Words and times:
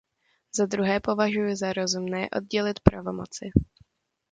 Zadruhé, 0.57 0.99
považuji 0.99 1.55
za 1.55 1.73
rozumné 1.73 2.27
oddělit 2.29 2.79
pravomoci. 2.79 3.49